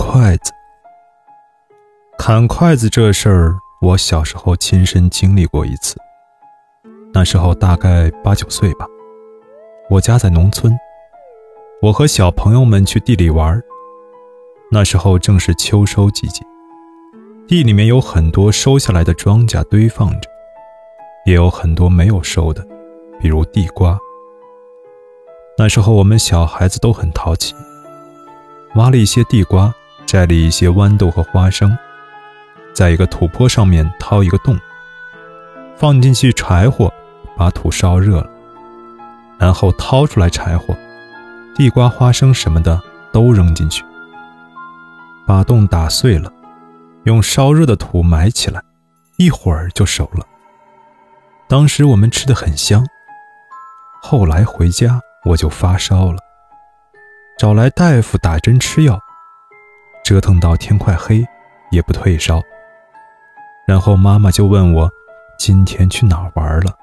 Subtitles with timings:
[0.00, 0.50] 筷子。
[2.16, 5.98] 砍筷子这事儿，我小时候亲身经历过一次。
[7.12, 8.86] 那时候大概八九岁吧，
[9.90, 10.74] 我家在农村，
[11.82, 13.62] 我和小朋友们去地里玩。
[14.72, 16.42] 那时候正是秋收季节，
[17.46, 20.30] 地里面有很多收下来的庄稼堆放着，
[21.26, 22.66] 也有很多没有收的，
[23.20, 23.98] 比如地瓜。
[25.58, 27.54] 那时候我们小孩子都很淘气，
[28.76, 29.74] 挖了一些地瓜，
[30.10, 31.78] 摘了一些豌豆和花生，
[32.74, 34.58] 在一个土坡上面掏一个洞，
[35.76, 36.92] 放进去柴火，
[37.36, 38.28] 把土烧热了，
[39.38, 40.76] 然后掏出来柴火，
[41.54, 43.84] 地瓜、花生什么的都扔进去，
[45.28, 46.28] 把洞打碎了，
[47.04, 48.60] 用烧热的土埋起来，
[49.16, 50.26] 一会儿就熟了。
[51.46, 52.84] 当时我们吃的很香。
[54.02, 55.00] 后来回家。
[55.22, 56.16] 我就发烧了，
[57.38, 58.98] 找来大夫打针吃药，
[60.10, 61.24] 折腾到天快黑
[61.70, 62.42] 也不退烧。
[63.64, 64.90] 然后妈妈就问我
[65.38, 66.76] 今天去哪儿玩了，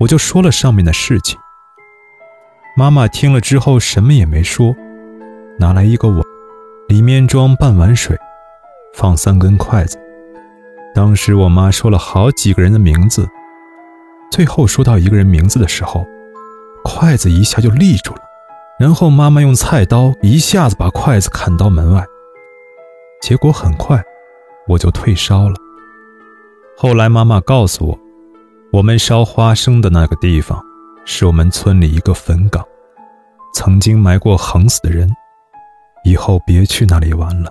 [0.00, 1.38] 我就说了上面的事情。
[2.74, 4.74] 妈妈听了之后什么也没说，
[5.58, 6.22] 拿来一个碗，
[6.88, 8.16] 里面装半碗水，
[8.94, 10.00] 放三根筷子。
[10.94, 13.28] 当时我妈说了好几个人的名字，
[14.30, 16.06] 最后说到一个人名字的时候。
[16.82, 18.20] 筷子一下就立住了，
[18.78, 22.04] 然后妈妈用菜刀一下子把筷子砍到门外。
[23.20, 24.00] 结果很快，
[24.68, 25.56] 我就退烧了。
[26.76, 27.98] 后来妈妈告诉我，
[28.72, 30.62] 我们烧花生的那个地方，
[31.04, 32.64] 是我们村里一个坟岗，
[33.52, 35.10] 曾经埋过横死的人，
[36.04, 37.50] 以后别去那里玩了。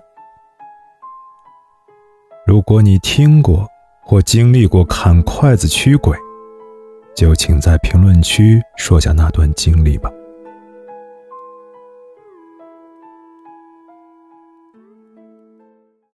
[2.45, 3.67] 如果你听过
[4.01, 6.17] 或经历过砍筷子驱鬼，
[7.13, 10.09] 就请在评论区说下那段经历吧。